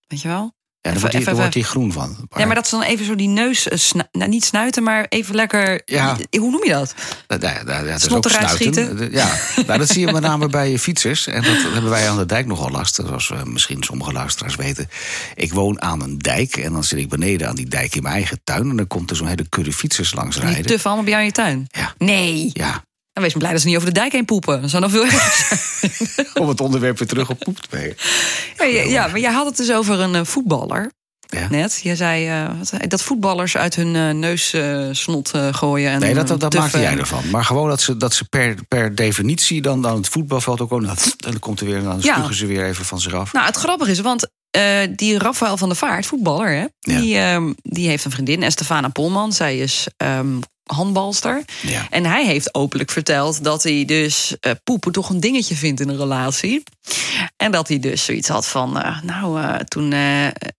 Weet 0.07 0.21
je 0.21 0.27
wel? 0.27 0.53
Ja, 0.81 0.99
wordt 0.99 1.25
daar 1.25 1.35
wordt 1.35 1.53
hij 1.53 1.63
groen 1.63 1.91
van. 1.91 2.27
Ja, 2.37 2.45
maar 2.45 2.55
dat 2.55 2.63
is 2.65 2.69
dan 2.71 2.81
even 2.81 3.05
zo 3.05 3.15
die 3.15 3.27
neus... 3.27 3.67
eh, 3.67 3.77
snu- 3.77 4.01
nou, 4.11 4.29
niet 4.29 4.45
snuiten, 4.45 4.83
maar 4.83 5.05
even 5.09 5.35
lekker... 5.35 5.81
Ja. 5.85 6.17
Hoe 6.39 6.51
noem 6.51 6.63
je 6.63 6.69
dat? 6.71 6.93
Dat, 7.27 7.41
ja, 7.41 7.63
dat, 7.63 7.85
dat 7.87 8.01
is 8.05 8.09
ook 8.09 8.29
snuiten. 8.29 8.55
schieten? 8.55 9.11
Ja, 9.11 9.37
nou, 9.67 9.79
dat 9.79 9.87
zie 9.89 10.05
je 10.05 10.11
met 10.11 10.21
name 10.21 10.47
bij 10.47 10.77
fietsers. 10.77 11.27
En 11.27 11.43
dat 11.43 11.55
hebben 11.73 11.89
wij 11.91 12.09
aan 12.09 12.17
de 12.17 12.25
dijk 12.25 12.45
nogal 12.45 12.69
last. 12.69 12.95
Zoals 12.95 13.31
eh, 13.31 13.43
misschien 13.43 13.83
sommige 13.83 14.11
luisteraars 14.11 14.55
weten. 14.55 14.89
Ik 15.35 15.53
woon 15.53 15.81
aan 15.81 16.01
een 16.01 16.17
dijk 16.17 16.57
en 16.57 16.73
dan 16.73 16.83
zit 16.83 16.99
ik 16.99 17.09
beneden 17.09 17.47
aan 17.47 17.55
die 17.55 17.67
dijk 17.67 17.95
in 17.95 18.03
mijn 18.03 18.15
eigen 18.15 18.39
tuin. 18.43 18.69
En 18.69 18.75
dan 18.75 18.87
komt 18.87 19.09
er 19.09 19.15
zo'n 19.15 19.27
hele 19.27 19.45
kudde 19.49 19.73
fietsers 19.73 20.13
langs 20.13 20.35
Die 20.35 20.45
rijden. 20.45 20.65
tuffen 20.65 20.85
allemaal 20.91 21.05
bij 21.05 21.13
jou 21.13 21.25
in 21.25 21.29
je 21.35 21.35
tuin? 21.41 21.67
Ja. 21.71 21.93
Nee. 21.97 22.49
Ja, 22.53 22.83
Dan 23.19 23.27
wees 23.27 23.37
maar 23.39 23.43
blij 23.43 23.51
dat 23.51 23.61
ze 23.61 23.67
niet 23.67 23.75
over 23.77 23.93
de 23.93 23.99
dijk 23.99 24.11
heen 24.11 24.25
poepen. 24.25 24.61
Dat 24.61 24.69
zou 24.69 24.81
nog 24.81 24.91
veel 24.91 25.03
erger 25.05 25.57
zijn. 26.09 26.27
om 26.43 26.47
het 26.47 26.61
onderwerp 26.61 26.97
weer 26.99 27.07
terug 27.07 27.29
op 27.29 27.39
poep 27.39 27.59
te 27.59 27.67
brengen. 27.69 27.95
Ja, 28.57 28.65
ja, 28.65 28.81
ja, 28.81 29.07
maar 29.07 29.19
jij 29.19 29.31
had 29.31 29.45
het 29.45 29.57
dus 29.57 29.71
over 29.71 29.99
een 29.99 30.15
eh, 30.15 30.25
voetballer. 30.25 30.91
Ja. 31.27 31.47
Net. 31.49 31.79
Je 31.83 31.95
zei 31.95 32.27
eh, 32.27 32.49
zei- 32.61 32.87
dat 32.87 33.01
voetballers 33.01 33.57
uit 33.57 33.75
hun 33.75 33.95
eh, 33.95 34.09
neus 34.09 34.53
eh, 34.53 34.87
snot 34.91 35.31
eh, 35.31 35.53
gooien. 35.53 35.91
En, 35.91 35.99
Nee, 35.99 36.13
dat, 36.13 36.27
dat, 36.27 36.43
eh, 36.43 36.49
dat 36.49 36.53
maakte 36.61 36.79
jij 36.79 36.97
ervan. 36.97 37.29
Maar 37.29 37.45
gewoon 37.45 37.69
dat 37.69 37.81
ze, 37.81 37.97
dat 37.97 38.13
ze 38.13 38.25
per, 38.25 38.55
per 38.67 38.95
definitie 38.95 39.61
dan 39.61 39.87
aan 39.87 39.95
het 39.95 40.07
voetbalveld 40.07 40.59
ook... 40.61 40.71
En 40.71 40.95
dan 41.17 41.39
komt 41.39 41.59
er 41.59 41.65
weer, 41.65 41.83
dan 41.83 41.97
Ja. 42.01 42.15
spugen 42.15 42.35
ze 42.35 42.45
weer 42.45 42.65
even 42.65 42.85
van 42.85 42.99
zich 42.99 43.13
af. 43.13 43.33
Nou, 43.33 43.45
het 43.45 43.55
grappige 43.57 43.91
is, 43.91 43.99
want 43.99 44.27
eh, 44.51 44.63
die 44.95 45.17
Rafael 45.17 45.57
van 45.57 45.67
der 45.67 45.77
Vaart, 45.77 46.05
voetballer, 46.05 46.49
hè, 46.49 46.65
Ja. 46.79 46.99
die, 46.99 47.17
ehm, 47.17 47.53
die 47.61 47.87
heeft 47.87 48.05
een 48.05 48.11
vriendin, 48.11 48.43
Estefana 48.43 48.87
Polman. 48.87 49.33
Zij 49.33 49.57
is 49.59 49.87
ehm, 49.97 50.37
handbalster. 50.75 51.43
Ja. 51.61 51.87
En 51.89 52.05
hij 52.05 52.25
heeft 52.25 52.53
openlijk 52.55 52.91
verteld 52.91 53.43
dat 53.43 53.63
hij 53.63 53.85
dus 53.85 54.35
eh, 54.39 54.51
poepen 54.63 54.91
toch 54.91 55.09
een 55.09 55.19
dingetje 55.19 55.55
vindt 55.55 55.81
in 55.81 55.89
een 55.89 55.97
relatie. 55.97 56.63
En 57.37 57.51
dat 57.51 57.67
hij 57.67 57.79
dus 57.79 58.05
zoiets 58.05 58.27
had 58.27 58.47
van, 58.47 58.81
eh, 58.81 59.01
nou, 59.01 59.41
eh, 59.41 59.55
toen 59.55 59.93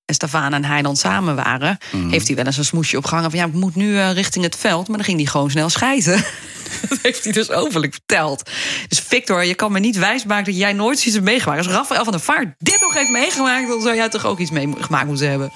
Estefana 0.05 0.57
en 0.57 0.65
hij 0.65 0.83
dan 0.83 0.97
samen 0.97 1.37
waren, 1.37 1.79
Mhm. 1.93 2.09
heeft 2.11 2.27
hij 2.27 2.37
wel 2.37 2.45
eens 2.47 2.57
een 2.57 2.65
smoesje 2.65 2.97
opgehangen 2.97 3.31
van, 3.31 3.39
ja, 3.39 3.47
ik 3.47 3.53
moet 3.53 3.75
nu 3.75 4.01
richting 4.01 4.45
het 4.45 4.57
veld. 4.57 4.89
Maar 4.89 4.97
dan 4.97 5.07
ging 5.07 5.19
hij 5.19 5.27
gewoon 5.27 5.51
snel 5.51 5.69
schijten. 5.69 6.25
Dat 6.89 6.99
heeft 7.03 7.25
hij 7.25 7.33
dus 7.33 7.51
openlijk 7.51 7.93
verteld. 7.93 8.51
Dus 8.89 8.99
Victor, 9.01 9.45
je 9.45 9.55
kan 9.55 9.73
me 9.73 9.79
niet 9.81 9.97
wijsmaken 9.97 10.45
dat 10.45 10.57
jij 10.57 10.73
nooit 10.73 10.97
zoiets 10.97 11.15
hebt 11.15 11.25
meegemaakt. 11.25 11.59
Als 11.59 11.75
Rafael 11.75 12.03
van 12.05 12.12
der 12.12 12.21
Vaart 12.23 12.55
dit 12.59 12.81
nog 12.81 12.95
heeft 12.95 13.11
meegemaakt, 13.11 13.69
dan 13.69 13.81
zou 13.83 13.95
jij 13.95 14.09
toch 14.09 14.27
ook 14.27 14.39
iets 14.39 14.51
meegemaakt 14.51 15.07
moeten 15.07 15.29
hebben. 15.31 15.53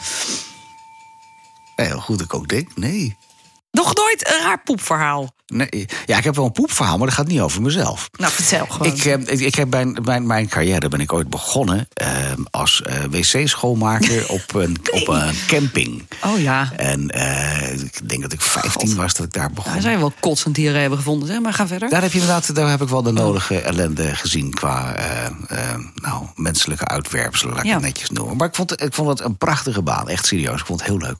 Heel 1.76 2.00
goed, 2.00 2.20
ik 2.20 2.34
ook 2.34 2.48
denk, 2.48 2.68
nee. 2.76 3.16
Nog 3.74 3.94
nooit 3.94 4.28
een 4.28 4.42
raar 4.44 4.62
poepverhaal. 4.64 5.30
nee. 5.46 5.86
Ja, 6.06 6.16
ik 6.18 6.24
heb 6.24 6.34
wel 6.34 6.44
een 6.44 6.52
poepverhaal, 6.52 6.96
maar 6.98 7.06
dat 7.06 7.16
gaat 7.16 7.26
niet 7.26 7.40
over 7.40 7.62
mezelf. 7.62 8.08
Nou, 8.18 8.32
vertel 8.32 8.66
gewoon. 8.66 8.92
Ik, 8.92 9.04
eh, 9.04 9.12
ik, 9.12 9.40
ik 9.40 9.54
heb 9.54 9.70
bij 9.70 9.84
mijn, 10.02 10.26
mijn 10.26 10.48
carrière 10.48 10.88
ben 10.88 11.00
ik 11.00 11.12
ooit 11.12 11.30
begonnen 11.30 11.88
eh, 11.94 12.08
als 12.50 12.82
eh, 12.82 12.94
wc-schoonmaker 13.10 14.28
op, 14.38 14.54
een, 14.54 14.76
op 14.90 15.08
een 15.08 15.34
camping. 15.46 16.02
oh 16.24 16.40
ja. 16.40 16.72
En 16.76 17.08
ik 17.84 18.08
denk 18.08 18.22
dat 18.22 18.32
ik 18.32 18.40
15 18.40 18.88
God. 18.88 18.96
was 18.96 19.14
dat 19.14 19.26
ik 19.26 19.32
daar 19.32 19.50
begon. 19.50 19.72
Daar 19.72 19.80
zijn 19.82 19.94
we 19.94 20.00
wel 20.00 20.12
kotsend 20.20 20.54
dieren 20.54 20.80
hebben 20.80 20.98
gevonden, 20.98 21.28
zeg 21.28 21.40
maar 21.40 21.52
ga 21.52 21.66
verder. 21.66 21.88
Daar 21.88 22.02
heb 22.02 22.12
je 22.12 22.18
inderdaad, 22.20 22.54
daar 22.54 22.70
heb 22.70 22.82
ik 22.82 22.88
wel 22.88 23.02
de 23.02 23.12
nodige 23.12 23.60
ellende 23.60 24.14
gezien 24.16 24.50
qua 24.54 24.94
nou, 25.94 26.26
menselijke 26.34 26.84
uitwerpselen, 26.84 27.54
laat 27.54 27.62
ik 27.64 27.68
Ja. 27.70 27.74
het 27.76 27.84
netjes 27.84 28.10
noemen. 28.10 28.36
Maar 28.36 28.48
ik 28.48 28.54
vond, 28.54 28.82
ik 28.82 28.94
vond 28.94 29.08
het 29.08 29.20
een 29.20 29.36
prachtige 29.36 29.82
baan, 29.82 30.08
echt 30.08 30.26
serieus. 30.26 30.60
Ik 30.60 30.66
vond 30.66 30.80
het 30.80 30.88
heel 30.88 30.98
leuk. 30.98 31.16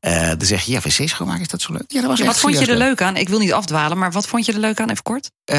Eh 0.00 0.28
dan 0.28 0.46
zeg 0.46 0.62
je, 0.62 0.72
ja, 0.72 0.80
wc 0.80 1.08
schoonmaken, 1.08 1.40
is 1.42 1.48
dat 1.48 1.60
zo 1.60 1.72
leuk? 1.72 1.84
Ja, 1.86 2.00
dat 2.00 2.10
was 2.10 2.18
Ja, 2.18 2.24
wat 2.24 2.38
vond 2.38 2.58
je 2.58 2.66
er 2.66 2.76
leuk 2.76 3.02
aan? 3.02 3.16
Ik 3.16 3.28
wil 3.28 3.38
niet 3.38 3.52
afdwalen, 3.52 3.98
maar 3.98 4.12
wat 4.12 4.26
vond 4.26 4.46
je 4.46 4.52
er 4.52 4.58
leuk 4.58 4.80
aan? 4.80 4.90
Even 4.90 5.02
kort. 5.02 5.30
Eh, 5.44 5.58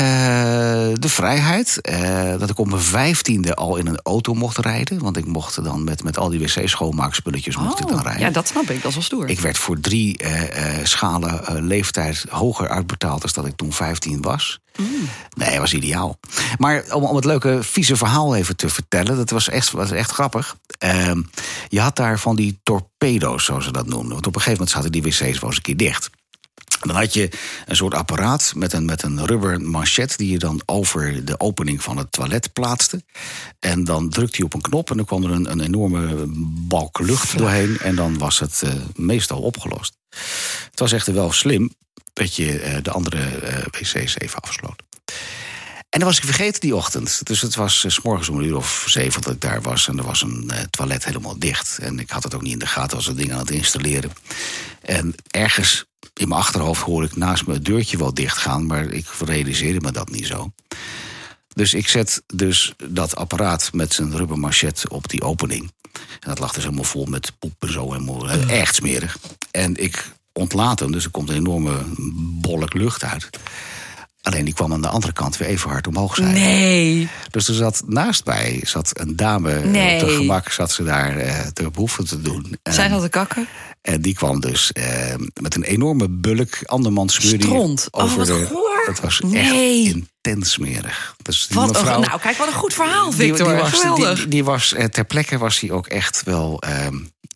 de 0.94 1.10
vrijheid. 1.10 1.82
eh, 1.82 2.40
dat 2.40 2.50
ik 2.50 2.60
op 2.60 2.68
mijn 2.68 2.82
vijftiende 2.82 3.56
al 3.56 3.76
in 3.76 3.88
een 3.88 4.00
auto 4.04 4.34
mocht 4.34 4.58
rijden. 4.58 5.00
Want 5.00 5.18
ik 5.18 5.26
mocht 5.26 5.64
dan 5.64 5.84
met, 5.84 6.04
met 6.04 6.18
al 6.18 6.30
die 6.30 6.40
wc-schoonmaakspulletjes 6.40 7.58
mocht 7.58 7.80
ik 7.80 7.88
dan 7.88 8.02
rijden. 8.02 8.22
Oh, 8.22 8.28
ja, 8.28 8.30
dat 8.34 8.48
snap 8.48 8.70
ik. 8.70 8.82
Dat 8.82 8.90
is 8.90 8.94
wel 8.94 9.04
stoer. 9.04 9.30
Ik 9.30 9.40
werd 9.40 9.58
voor 9.58 9.80
drie 9.80 10.20
schalen 10.84 11.64
leeftijd 11.68 12.26
hoger 12.30 12.70
uitbetaald 12.70 13.22
dan 13.22 13.32
dat 13.34 13.46
ik 13.46 13.56
toen 13.56 13.74
15 13.74 14.22
was. 14.22 14.60
Mm. 14.80 15.10
Nee, 15.36 15.60
was 15.60 15.74
ideaal. 15.74 16.20
Maar 16.58 16.84
om, 16.92 17.04
om 17.04 17.16
het 17.16 17.26
leuke, 17.26 17.60
vieze 17.62 17.96
verhaal 17.96 18.36
even 18.36 18.56
te 18.56 18.70
vertellen, 18.70 19.16
dat 19.16 19.30
was 19.30 19.50
echt, 19.50 19.72
was 19.72 19.92
echt 19.92 20.12
grappig. 20.12 20.56
Ehm, 20.78 21.22
je 21.68 21.80
had 21.80 21.96
daar 21.96 22.20
van 22.20 22.36
die 22.36 22.60
torpedo's, 22.64 23.46
zoals 23.46 23.64
ze 23.66 23.72
dat 23.72 23.88
noemden. 23.88 24.14
Want 24.14 24.28
op 24.28 24.36
een 24.36 24.42
gegeven 24.42 24.66
moment 24.66 24.70
zaten 24.70 24.92
die 24.92 25.02
wc's 25.02 25.20
wel 25.40 25.50
eens 25.50 25.56
een 25.56 25.62
keer 25.62 25.78
dicht. 25.78 26.10
En 26.82 26.88
Dan 26.88 26.96
had 26.96 27.14
je 27.14 27.30
een 27.66 27.76
soort 27.76 27.94
apparaat 27.94 28.54
met 28.56 28.74
een, 28.74 28.86
met 28.86 29.04
een 29.04 29.26
rubber 29.26 29.62
manchet... 29.62 30.18
die 30.18 30.32
je 30.32 30.38
dan 30.38 30.62
over 30.66 31.26
de 31.26 31.40
opening 31.40 31.84
van 31.84 31.98
het 31.98 32.12
toilet 32.12 32.54
plaatste. 32.54 33.04
En 33.60 33.84
dan 33.84 34.10
drukte 34.10 34.38
je 34.38 34.44
op 34.44 34.54
een 34.54 34.62
knop 34.62 34.90
en 34.90 34.98
dan 34.98 35.06
kwam 35.06 35.24
er 35.24 35.32
een, 35.32 35.52
een 35.52 35.60
enorme 35.60 36.24
balk 36.68 37.00
lucht 37.00 37.38
doorheen... 37.38 37.78
en 37.80 37.96
dan 37.96 38.18
was 38.18 38.40
het 38.40 38.62
eh, 38.64 38.74
meestal 38.96 39.42
opgelost. 39.42 39.98
Het 40.70 40.80
was 40.80 40.92
echter 40.92 41.14
wel 41.14 41.32
slim 41.32 41.72
dat 42.14 42.36
je 42.36 42.60
eh, 42.60 42.84
de 42.84 42.92
andere 42.92 43.20
eh, 43.20 43.66
wc's 43.72 44.16
even 44.18 44.40
afsloot. 44.40 44.84
En 45.90 46.00
dan 46.00 46.08
was 46.08 46.18
ik 46.18 46.24
vergeten 46.24 46.62
die 46.62 46.76
ochtend. 46.76 47.26
Dus 47.26 47.42
het 47.42 47.56
was 47.56 47.84
eh, 47.84 47.92
s 47.92 48.02
morgens 48.02 48.30
om 48.30 48.38
een 48.38 48.46
uur 48.46 48.56
of 48.56 48.86
zeven 48.88 49.22
dat 49.22 49.34
ik 49.34 49.42
daar 49.42 49.62
was. 49.62 49.88
En 49.88 49.98
er 49.98 50.04
was 50.04 50.22
een 50.22 50.52
toilet 50.70 51.06
helemaal 51.06 51.40
dicht. 51.40 51.78
En 51.78 52.00
ik 52.00 52.10
had 52.10 52.24
het 52.24 52.36
ook 52.36 52.42
niet 52.42 52.54
in 52.54 52.60
de 52.60 52.68
gaten, 52.68 52.98
was 52.98 53.06
dat 53.06 53.18
ding 53.18 53.34
aan 53.34 53.40
het 53.40 53.52
installeren. 53.52 54.12
En 54.82 55.16
ergens 55.28 55.86
in 56.14 56.28
mijn 56.28 56.40
achterhoofd 56.40 56.82
hoor 56.82 57.04
ik 57.04 57.16
naast 57.16 57.48
me 57.48 57.54
het 57.54 57.66
deurtje 57.66 57.98
wel 57.98 58.14
dicht 58.14 58.38
gaan. 58.38 58.66
Maar 58.66 58.86
ik 58.86 59.06
realiseerde 59.26 59.80
me 59.80 59.92
dat 59.92 60.10
niet 60.10 60.28
zo. 60.28 60.52
Dus 61.54 61.74
ik 61.74 61.88
zet 61.88 62.24
dus 62.34 62.74
dat 62.90 63.16
apparaat 63.16 63.74
met 63.74 63.94
zijn 63.94 64.18
rubbermachet 64.18 64.90
op 64.90 65.10
die 65.10 65.22
opening. 65.22 65.72
En 65.94 66.30
dat 66.30 66.40
lag 66.40 66.54
dus 66.54 66.64
helemaal 66.64 66.84
vol 66.84 67.06
met 67.06 67.32
poep 67.40 67.54
en 67.60 67.72
zo. 67.72 67.92
Helemaal, 67.92 68.30
echt 68.30 68.76
smerig. 68.76 69.18
En 69.52 69.76
ik 69.76 70.12
ontlaat 70.34 70.80
hem, 70.80 70.92
dus 70.92 71.04
er 71.06 71.12
komt 71.12 71.30
een 71.30 71.36
enorme 71.36 71.72
bolk 72.42 72.74
lucht 72.74 73.04
uit. 73.04 73.30
Alleen 74.22 74.46
die 74.46 74.54
kwam 74.54 74.74
aan 74.74 74.82
de 74.82 74.88
andere 74.88 75.14
kant 75.14 75.38
weer 75.38 75.48
even 75.48 75.70
hard 75.70 75.88
omhoog 75.88 76.16
zijn. 76.16 76.34
Nee. 76.34 77.10
Dus 77.32 77.48
er 77.48 77.54
zat 77.54 77.82
naast 77.86 78.26
mij 78.26 78.62
zat 78.64 78.92
een 79.00 79.16
dame 79.16 79.54
eh, 79.54 79.64
Nee. 79.64 80.02
op 80.02 80.08
de 80.08 80.16
gemak 80.16 80.52
zat 80.52 80.72
ze 80.72 80.84
daar 80.84 81.18
eh 81.18 81.40
te 81.54 81.70
behoeven 81.70 82.06
te 82.08 82.22
doen. 82.22 82.58
En, 82.64 82.74
Zij 82.74 82.90
had 82.90 83.02
de 83.02 83.10
kakken. 83.10 83.48
en 83.82 84.02
die 84.02 84.14
kwam 84.14 84.40
dus 84.40 84.72
eh, 84.72 85.14
met 85.42 85.56
een 85.56 85.64
enorme 85.64 86.10
bulk 86.10 86.58
andermans 86.66 87.14
smeurie 87.14 87.42
Stront. 87.42 87.88
Oh, 87.92 88.04
over 88.04 88.18
wat 88.18 88.28
de. 88.28 88.46
goor. 88.46 88.84
Dat 88.86 89.00
was 89.00 89.20
Nee. 89.20 89.86
echt 89.86 89.96
intens 90.22 90.52
smerig. 90.52 91.16
Dus 91.22 91.48
die 91.48 91.58
Wat 91.60 91.68
mevrouw, 91.72 91.96
een, 91.96 92.02
nou, 92.02 92.20
kijk, 92.20 92.38
wat 92.38 92.48
een 92.48 92.54
goed 92.54 92.74
verhaal, 92.74 93.12
Victor. 93.12 93.48
Die, 93.48 93.58
was, 93.58 93.70
Geweldig. 93.72 94.20
die, 94.20 94.28
die 94.28 94.44
was 94.44 94.76
ter 94.92 95.06
plekke 95.06 95.38
was 95.38 95.60
hij 95.60 95.72
ook 95.72 95.88
echt 95.88 96.24
wel 96.24 96.64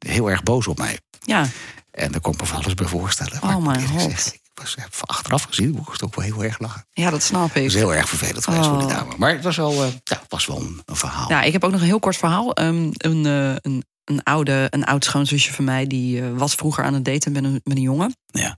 heel 0.07 0.29
erg 0.29 0.43
boos 0.43 0.67
op 0.67 0.77
mij. 0.77 0.97
Ja, 1.25 1.47
En 1.93 2.11
daar 2.11 2.21
kon 2.21 2.33
ik 2.33 2.39
me 2.39 2.45
van 2.45 2.57
alles 2.61 2.73
bij 2.73 2.87
voorstellen. 2.87 3.43
Oh, 3.43 3.57
mijn 3.57 3.87
god. 3.87 4.33
Ik 4.33 4.59
was 4.61 4.75
eh, 4.75 4.83
achteraf 5.01 5.43
gezien, 5.43 5.71
moest 5.71 6.01
ik 6.01 6.03
ook 6.03 6.15
wel 6.15 6.25
heel 6.25 6.43
erg 6.43 6.59
lachen. 6.59 6.85
ja, 6.91 7.09
dat 7.09 7.23
snap 7.23 7.53
Het 7.53 7.63
is 7.63 7.73
ik. 7.73 7.79
heel 7.79 7.93
erg 7.93 8.09
vervelend 8.09 8.43
geweest 8.43 8.65
voor 8.65 8.77
die 8.77 8.87
Oh. 8.87 8.93
dame. 8.93 9.13
Maar 9.17 9.31
het 9.31 9.43
was 9.43 9.55
wel, 9.57 9.71
eh, 9.71 9.89
ja, 10.03 10.19
het 10.19 10.25
was 10.29 10.45
wel 10.45 10.59
een, 10.61 10.81
een 10.85 10.95
verhaal. 10.95 11.29
Ja, 11.29 11.41
ik 11.41 11.51
heb 11.53 11.63
ook 11.63 11.71
nog 11.71 11.79
een 11.79 11.85
heel 11.85 11.99
kort 11.99 12.17
verhaal. 12.17 12.53
Ehm, 12.53 12.89
een, 12.91 13.25
eh, 13.25 13.55
een, 13.61 13.83
een, 14.03 14.23
oude, 14.23 14.67
een 14.69 14.83
oud 14.85 15.03
schoonzusje 15.05 15.53
van 15.53 15.65
mij... 15.65 15.87
die 15.87 16.21
eh, 16.21 16.27
was 16.37 16.55
vroeger 16.55 16.83
aan 16.83 16.93
het 16.93 17.05
daten 17.05 17.31
met 17.31 17.43
een, 17.43 17.61
met 17.63 17.77
een 17.77 17.81
jongen. 17.83 18.15
Ja. 18.25 18.57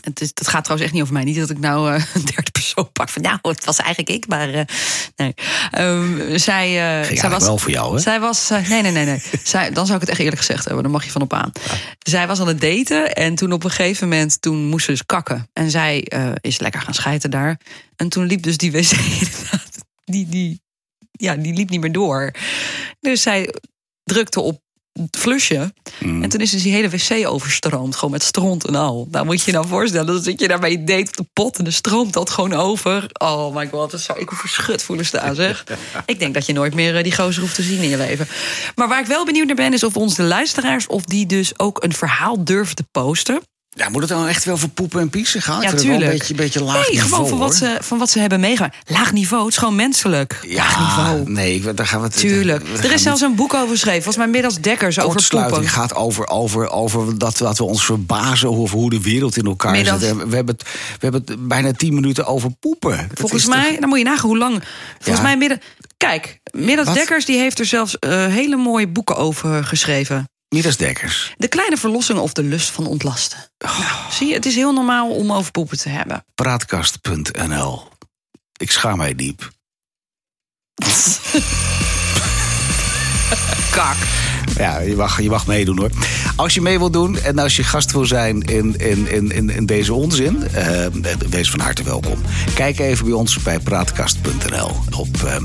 Het, 0.00 0.20
is, 0.20 0.28
het 0.34 0.48
gaat 0.48 0.64
trouwens 0.64 0.82
echt 0.82 0.92
niet 0.92 1.02
over 1.02 1.14
mij. 1.14 1.24
Niet 1.24 1.36
dat 1.36 1.50
ik 1.50 1.58
nou 1.58 1.94
eh, 1.94 2.04
een 2.14 2.24
derde 2.24 2.50
persoon 2.50 2.92
pak. 2.92 3.08
Van, 3.08 3.22
nou, 3.22 3.38
het 3.42 3.64
was 3.64 3.78
eigenlijk 3.78 4.16
ik, 4.16 4.28
maar 4.28 4.54
eh, 4.54 4.64
nee. 5.16 5.34
Ehm, 5.70 6.38
zij, 6.38 7.04
Ging 7.04 7.18
zij 7.18 7.30
was, 7.30 7.44
wel 7.44 7.58
voor 7.58 7.70
jou, 7.70 7.94
hè? 7.94 8.00
Zij 8.00 8.20
was. 8.20 8.48
nee, 8.48 8.82
nee, 8.82 8.92
nee, 8.92 9.04
nee. 9.04 9.22
zij, 9.42 9.70
dan 9.70 9.84
zou 9.86 9.94
ik 9.94 10.00
het 10.00 10.10
echt 10.10 10.20
eerlijk 10.20 10.38
gezegd 10.38 10.64
hebben. 10.64 10.82
Dan 10.82 10.92
mag 10.92 11.04
je 11.04 11.10
van 11.10 11.22
op 11.22 11.32
aan. 11.32 11.52
Zij 11.98 12.26
was 12.26 12.40
aan 12.40 12.48
het 12.48 12.60
daten. 12.60 13.14
En 13.14 13.34
toen 13.34 13.52
op 13.52 13.64
een 13.64 13.70
gegeven 13.70 14.08
moment. 14.08 14.40
Toen 14.40 14.64
moest 14.64 14.84
ze 14.84 14.90
dus 14.90 15.06
kakken. 15.06 15.48
En 15.52 15.70
zij 15.70 16.06
is 16.40 16.58
lekker 16.58 16.80
gaan 16.80 16.94
schijten 16.94 17.30
daar. 17.30 17.60
En 17.96 18.08
toen 18.08 18.26
liep 18.26 18.42
dus 18.42 18.56
die 18.56 18.72
wc. 18.72 18.90
Die, 20.04 20.28
die, 20.28 20.62
ja, 21.10 21.34
die 21.34 21.54
liep 21.54 21.70
niet 21.70 21.80
meer 21.80 21.92
door. 21.92 22.30
Dus 23.00 23.22
zij 23.22 23.54
drukte 24.04 24.40
op 24.40 24.60
flusje. 25.10 25.72
Mm. 25.98 26.22
En 26.22 26.28
toen 26.28 26.40
is 26.40 26.50
dus 26.50 26.62
die 26.62 26.72
hele 26.72 26.88
wc 26.88 27.26
overstroomd. 27.26 27.94
Gewoon 27.94 28.10
met 28.10 28.22
stront 28.22 28.66
en 28.66 28.74
al. 28.74 29.08
Nou 29.10 29.24
moet 29.24 29.38
je 29.38 29.50
je 29.50 29.56
nou 29.56 29.68
voorstellen. 29.68 30.06
Dan 30.06 30.22
zit 30.22 30.40
je 30.40 30.48
daar 30.48 30.58
bij 30.58 30.70
je 30.70 30.84
date 30.84 31.10
op 31.10 31.16
de 31.16 31.26
pot. 31.32 31.58
En 31.58 31.64
dan 31.64 31.72
stroomt 31.72 32.12
dat 32.12 32.30
gewoon 32.30 32.52
over. 32.52 33.06
Oh 33.12 33.54
my 33.54 33.68
god. 33.68 33.90
Dat 33.90 34.00
zou 34.00 34.18
ik 34.18 34.30
verschut 34.32 34.82
voelen 34.82 35.06
staan 35.06 35.34
zeg. 35.34 35.64
Ik 36.06 36.18
denk 36.18 36.34
dat 36.34 36.46
je 36.46 36.52
nooit 36.52 36.74
meer 36.74 36.96
eh, 36.96 37.02
die 37.02 37.14
gozer 37.14 37.42
hoeft 37.42 37.54
te 37.54 37.62
zien 37.62 37.82
in 37.82 37.88
je 37.88 37.96
leven. 37.96 38.28
Maar 38.74 38.88
waar 38.88 39.00
ik 39.00 39.06
wel 39.06 39.24
benieuwd 39.24 39.46
naar 39.46 39.56
ben. 39.56 39.72
Is 39.72 39.84
of 39.84 39.96
onze 39.96 40.22
luisteraars. 40.22 40.86
Of 40.86 41.04
die 41.04 41.26
dus 41.26 41.58
ook 41.58 41.82
een 41.82 41.92
verhaal 41.92 42.44
durven 42.44 42.76
te 42.76 42.84
posten. 42.90 43.42
Ja, 43.76 43.88
moet 43.88 44.00
het 44.00 44.10
dan 44.10 44.26
echt 44.26 44.44
wel 44.44 44.56
voor 44.56 44.68
poepen 44.68 45.00
en 45.00 45.10
piezen 45.10 45.42
gaan? 45.42 45.60
Ja, 45.60 45.62
Ik 45.62 45.68
vind 45.68 45.80
het 45.80 45.88
wel 45.90 45.96
tuurlijk. 45.98 46.12
Een 46.12 46.18
beetje, 46.28 46.34
beetje 46.34 46.62
laag 46.64 46.74
nee, 46.88 46.90
niveau, 46.90 47.08
gewoon 47.10 47.28
van 47.28 47.38
wat, 47.38 47.54
ze, 47.54 47.78
van 47.80 47.98
wat 47.98 48.10
ze 48.10 48.18
hebben 48.20 48.40
meegemaakt. 48.40 48.76
Laag 48.90 49.12
niveau. 49.12 49.42
Het 49.44 49.52
is 49.52 49.58
gewoon 49.58 49.74
menselijk. 49.74 50.38
Laag 50.48 50.78
niveau. 50.78 51.30
nee, 51.30 51.74
daar 51.74 51.86
gaan 51.86 52.00
we 52.00 52.06
het... 52.06 52.16
Tuurlijk. 52.16 52.68
Er 52.82 52.92
is 52.92 53.02
zelfs 53.02 53.20
een 53.20 53.34
boek 53.34 53.54
over 53.54 53.68
geschreven. 53.68 54.02
Volgens 54.02 54.24
mij 54.24 54.32
middels 54.32 54.60
Dekkers 54.60 54.98
over 55.00 55.26
poepen. 55.28 55.68
gaat 55.68 55.94
over, 55.94 56.28
over, 56.28 56.68
over 56.70 57.18
dat, 57.18 57.38
dat 57.38 57.58
we 57.58 57.64
ons 57.64 57.84
verbazen 57.84 58.48
over 58.48 58.76
hoe 58.78 58.90
de 58.90 59.00
wereld 59.00 59.36
in 59.36 59.44
elkaar 59.46 59.72
Middels- 59.72 60.00
zit. 60.02 60.16
We 60.28 60.36
hebben, 60.36 60.54
het, 60.58 60.62
we 60.72 60.98
hebben 60.98 61.22
het 61.26 61.48
bijna 61.48 61.72
tien 61.72 61.94
minuten 61.94 62.26
over 62.26 62.50
poepen. 62.60 63.08
Volgens 63.14 63.46
mij, 63.46 63.70
toch- 63.70 63.80
dan 63.80 63.88
moet 63.88 63.98
je 63.98 64.04
nagaan 64.04 64.28
hoe 64.28 64.38
lang. 64.38 64.62
Volgens 64.98 65.16
Ja. 65.16 65.22
mij 65.22 65.36
midden. 65.36 65.60
Kijk, 65.96 66.40
Middels 66.52 66.86
Wat? 66.86 66.96
Dekkers 66.96 67.24
die 67.24 67.38
heeft 67.38 67.58
er 67.58 67.66
zelfs 67.66 67.98
eh, 67.98 68.26
hele 68.26 68.56
mooie 68.56 68.88
boeken 68.88 69.16
over 69.16 69.64
geschreven. 69.64 70.28
Midas 70.54 70.76
Dekkers. 70.76 71.34
De 71.36 71.48
kleine 71.48 71.76
verlossing 71.76 72.18
of 72.18 72.32
de 72.32 72.42
lust 72.42 72.70
van 72.70 72.86
ontlasten. 72.86 73.38
Nou, 73.58 73.74
zie 74.10 74.26
je, 74.26 74.34
het 74.34 74.46
is 74.46 74.54
heel 74.54 74.72
normaal 74.72 75.10
om 75.10 75.32
over 75.32 75.50
poepen 75.50 75.78
te 75.78 75.88
hebben. 75.88 76.24
Praatkast.nl. 76.34 77.88
Ik 78.56 78.70
schaam 78.70 78.98
mij 78.98 79.14
diep. 79.14 79.50
Kak. 83.70 83.96
Ja, 84.56 84.78
je 84.78 84.96
mag, 84.96 85.22
je 85.22 85.28
mag 85.28 85.46
meedoen 85.46 85.78
hoor. 85.78 85.90
Als 86.36 86.54
je 86.54 86.60
mee 86.60 86.78
wilt 86.78 86.92
doen 86.92 87.18
en 87.18 87.38
als 87.38 87.56
je 87.56 87.64
gast 87.64 87.92
wil 87.92 88.06
zijn 88.06 88.40
in, 88.40 88.74
in, 88.78 89.32
in, 89.32 89.50
in, 89.50 89.66
deze 89.66 89.94
onzin, 89.94 90.48
eh, 90.48 90.86
wees 91.30 91.50
van 91.50 91.60
harte 91.60 91.82
welkom. 91.82 92.18
Kijk 92.54 92.78
even 92.78 93.04
bij 93.04 93.14
ons 93.14 93.38
bij 93.38 93.58
praatkast.nl. 93.58 94.70
Op 94.96 95.22
eh, 95.22 95.36
eh, 95.36 95.42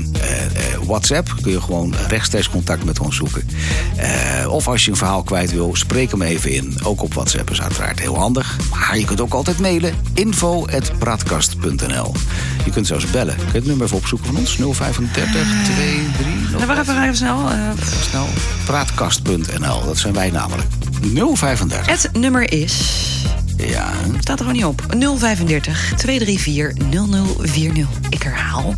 WhatsApp 0.86 1.34
kun 1.42 1.52
je 1.52 1.60
gewoon 1.60 1.94
rechtstreeks 2.08 2.50
contact 2.50 2.84
met 2.84 3.00
ons 3.00 3.16
zoeken. 3.16 3.48
Of 4.48 4.68
als 4.68 4.84
je 4.84 4.90
een 4.90 4.96
verhaal 4.96 5.22
kwijt 5.22 5.52
wil, 5.52 5.76
spreek 5.76 6.10
hem 6.10 6.22
even 6.22 6.50
in. 6.50 6.78
Ook 6.82 7.02
op 7.02 7.14
WhatsApp 7.14 7.50
is 7.50 7.62
uiteraard 7.62 8.00
heel 8.00 8.18
handig. 8.18 8.56
Maar 8.70 8.98
je 8.98 9.04
kunt 9.04 9.20
ook 9.20 9.34
altijd 9.34 9.58
mailen. 9.58 9.94
info.praatkast.nl 10.14 12.12
Je 12.66 12.72
kunt 12.72 12.86
zelfs 12.86 13.10
bellen. 13.10 13.34
Kun 13.36 13.46
je 13.46 13.52
het 13.58 13.66
nummer 13.66 13.84
even 13.86 13.96
opzoeken 13.98 14.26
van 14.26 14.36
ons? 14.36 14.56
035 14.56 15.46
23 15.64 16.50
Nou, 16.52 16.66
wacht 16.66 16.80
even, 16.80 17.02
even 17.02 17.16
snel. 17.16 17.50
eh, 17.50 17.58
snel. 18.10 18.26
Praatkast.nl, 18.64 19.84
dat 19.84 19.98
zijn 19.98 20.12
wij 20.14 20.30
namelijk. 20.30 20.68
035. 21.34 21.86
het 21.86 22.10
nummer 22.12 22.52
is. 22.52 22.74
Ja, 23.56 23.90
Staat 24.20 24.38
er 24.40 24.44
gewoon 24.46 24.52
niet 24.52 24.64
op. 24.64 24.82
035 25.18 25.92
234 25.96 26.74
0040. 27.44 27.86
Ik 28.10 28.22
herhaal. 28.22 28.74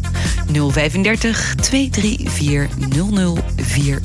035 0.53 1.55
234 1.61 2.69
0040. 3.57 4.01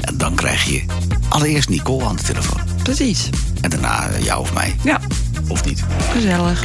en 0.00 0.16
dan 0.18 0.34
krijg 0.34 0.64
je 0.64 0.82
allereerst 1.28 1.68
Nicole 1.68 2.04
aan 2.04 2.16
de 2.16 2.22
telefoon. 2.22 2.60
Precies. 2.82 3.28
En 3.60 3.70
daarna 3.70 4.08
eh, 4.08 4.24
jou 4.24 4.40
of 4.40 4.52
mij. 4.52 4.76
Ja, 4.84 5.00
Of 5.48 5.64
niet. 5.64 5.84
gezellig. 6.12 6.64